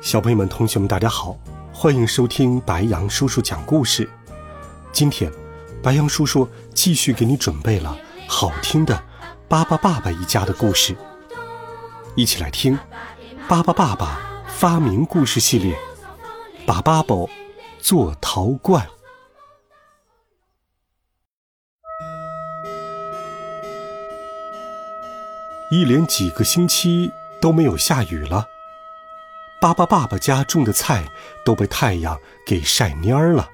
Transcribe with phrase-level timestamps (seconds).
[0.00, 1.36] 小朋友们、同学们，大家好，
[1.74, 4.08] 欢迎收听白羊叔叔讲故事。
[4.92, 5.30] 今天，
[5.82, 7.94] 白羊叔叔继续给你准备了
[8.26, 8.94] 好听的
[9.46, 10.94] 《巴巴爸爸一家的故事》，
[12.16, 12.74] 一起来听
[13.46, 15.74] 《巴巴爸爸发明故事系列》。
[16.64, 17.28] 巴巴宝
[17.78, 18.86] 做陶罐。
[25.70, 28.46] 一连几个星期都没有下雨了。
[29.60, 31.04] 巴巴爸爸家种的菜
[31.44, 33.50] 都被太阳给晒蔫儿了。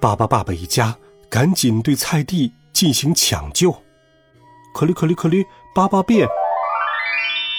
[0.00, 0.96] 巴巴爸爸一家
[1.30, 3.70] 赶紧对菜地进行抢救。
[4.74, 6.26] 可哩可哩可哩，巴巴变，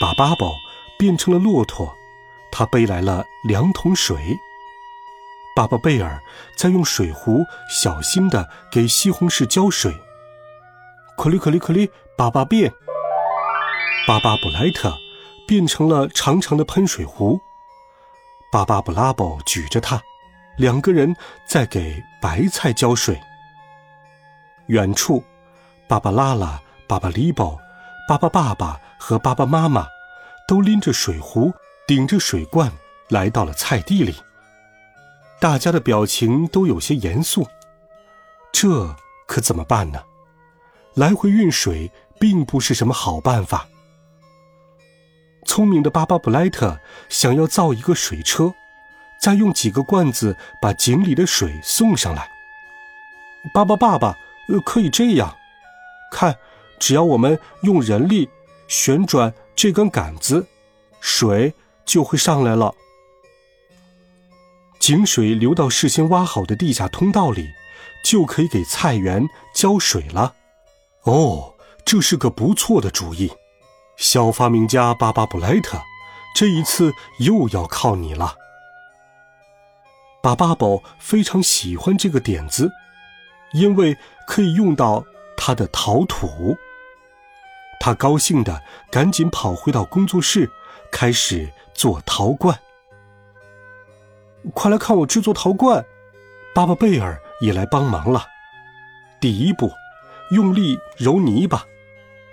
[0.00, 0.54] 把巴宝
[0.98, 1.92] 变成了骆驼，
[2.50, 4.16] 他背来了两桶水。
[5.54, 6.18] 巴巴贝尔
[6.56, 9.94] 在用水壶小心的给西红柿浇水。
[11.18, 12.72] 可哩可哩可哩，巴巴变，
[14.06, 14.96] 巴巴布莱特。
[15.48, 17.40] 变成了长长的喷水壶。
[18.52, 20.00] 巴巴布拉伯举着它，
[20.58, 23.18] 两个人在给白菜浇水。
[24.66, 25.24] 远处，
[25.88, 27.58] 巴巴拉拉、巴巴里宝、
[28.06, 29.86] 巴巴爸爸和巴巴妈妈
[30.46, 31.50] 都拎着水壶，
[31.86, 32.70] 顶着水罐
[33.08, 34.14] 来到了菜地里。
[35.40, 37.46] 大家的表情都有些严肃。
[38.52, 38.94] 这
[39.26, 40.02] 可怎么办呢？
[40.94, 43.66] 来回运水并不是什么好办法。
[45.58, 46.78] 聪明的巴巴布莱特
[47.08, 48.54] 想要造一个水车，
[49.18, 52.30] 再用几个罐子把井里的水送上来。
[53.52, 54.16] 巴巴爸爸，
[54.48, 55.36] 呃，可以这样，
[56.12, 56.36] 看，
[56.78, 58.28] 只要我们用人力
[58.68, 60.46] 旋转这根杆子，
[61.00, 61.52] 水
[61.84, 62.72] 就会上来了。
[64.78, 67.48] 井水流到事先挖好的地下通道里，
[68.04, 70.36] 就可以给菜园浇水了。
[71.02, 71.54] 哦，
[71.84, 73.32] 这是个不错的主意。
[73.98, 75.82] 小发明家巴巴布莱特，
[76.32, 78.36] 这一次又要靠你了。
[80.22, 82.70] 巴巴宝非常喜欢这个点子，
[83.52, 85.04] 因为可以用到
[85.36, 86.56] 他的陶土。
[87.80, 90.48] 他高兴的赶紧跑回到工作室，
[90.92, 92.56] 开始做陶罐。
[94.54, 95.84] 快来看我制作陶罐！
[96.54, 98.24] 巴巴贝尔也来帮忙了。
[99.20, 99.72] 第一步，
[100.30, 101.66] 用力揉泥巴，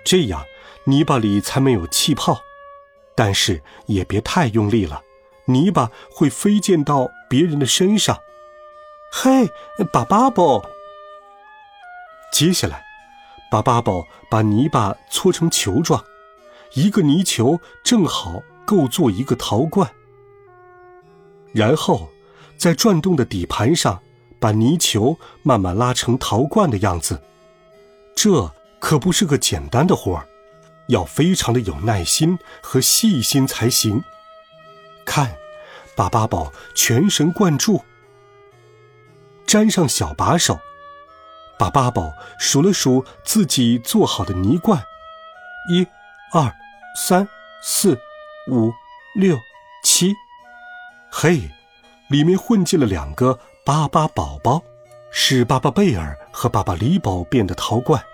[0.04, 0.44] 这样。
[0.84, 2.40] 泥巴里才没有气泡，
[3.14, 5.02] 但是也别太用力了，
[5.46, 8.18] 泥巴会飞溅到别人的身上。
[9.10, 9.48] 嘿，
[9.92, 10.64] 巴巴宝！
[12.32, 12.84] 接下来，
[13.50, 16.04] 巴巴宝把泥巴搓成球状，
[16.74, 19.90] 一个泥球正好够做一个陶罐。
[21.54, 22.10] 然后，
[22.58, 24.02] 在转动的底盘上，
[24.38, 27.22] 把泥球慢慢拉成陶罐的样子。
[28.14, 30.28] 这可不是个简单的活儿。
[30.88, 34.02] 要非常的有耐心和细心才行。
[35.04, 35.36] 看，
[35.94, 37.84] 把八宝全神贯注，
[39.46, 40.58] 粘上小把手，
[41.58, 44.82] 把八宝数了数自己做好的泥罐：
[45.70, 45.86] 一、
[46.32, 46.52] 二、
[46.96, 47.28] 三、
[47.62, 47.98] 四、
[48.50, 48.72] 五、
[49.14, 49.38] 六、
[49.84, 50.12] 七。
[51.10, 51.50] 嘿，
[52.08, 54.62] 里面混进了两个巴巴宝宝，
[55.10, 58.04] 是巴巴贝尔和巴巴里宝变的陶罐。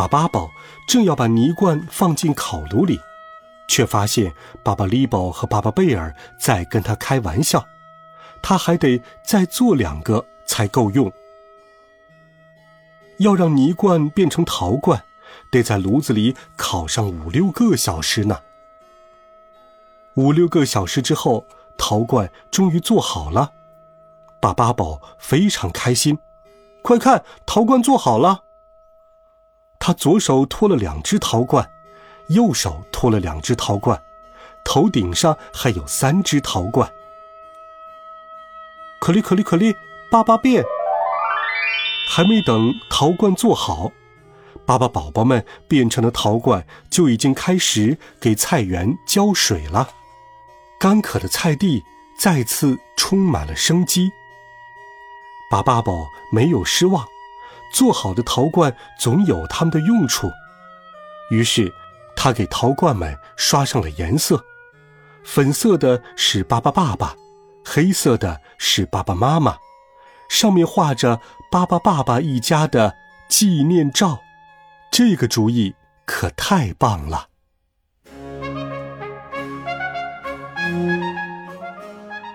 [0.00, 0.50] 巴巴宝
[0.86, 2.98] 正要把泥罐放进烤炉里，
[3.68, 7.66] 却发现巴巴利宝和巴巴贝尔在跟他开玩笑。
[8.40, 11.12] 他还得再做两个才够用。
[13.18, 15.04] 要让泥罐变成陶罐，
[15.52, 18.40] 得在炉子里烤上五六个小时呢。
[20.14, 21.44] 五六个小时之后，
[21.76, 23.52] 陶罐终于做好了。
[24.40, 26.18] 巴巴宝非常开心，
[26.80, 28.44] 快看，陶罐做好了。
[29.80, 31.68] 他左手托了两只陶罐，
[32.28, 34.00] 右手托了两只陶罐，
[34.62, 36.92] 头顶上还有三只陶罐。
[39.00, 39.74] 可哩可哩可哩，
[40.12, 40.62] 巴巴变！
[42.06, 43.90] 还没等陶罐做好，
[44.66, 49.88] 巴巴宝宝们变成了陶罐就已经开始给菜园浇水了。
[50.78, 51.82] 干渴的菜地
[52.18, 54.10] 再次充满了生机。
[55.50, 57.06] 巴巴宝没有失望。
[57.72, 60.30] 做好的陶罐总有他们的用处，
[61.30, 61.72] 于是，
[62.16, 64.44] 他给陶罐们刷上了颜色，
[65.24, 67.14] 粉色的是巴巴爸爸，
[67.64, 69.56] 黑色的是爸爸妈妈，
[70.28, 71.20] 上面画着
[71.50, 72.94] 巴巴爸爸一家的
[73.28, 74.20] 纪念照。
[74.90, 75.74] 这个主意
[76.04, 77.28] 可太棒了！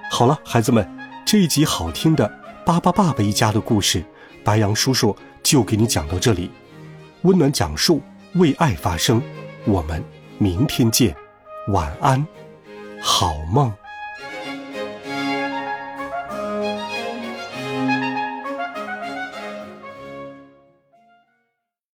[0.09, 0.89] 好了，孩子们，
[1.25, 2.31] 这一集好听的
[2.65, 4.05] 巴巴爸爸一家的故事，
[4.45, 5.13] 白羊叔叔
[5.43, 6.51] 就给你讲到这里。
[7.23, 8.01] 温暖讲述，
[8.35, 9.21] 为爱发声。
[9.65, 10.01] 我们
[10.37, 11.15] 明天见，
[11.69, 12.25] 晚安，
[13.01, 13.73] 好梦。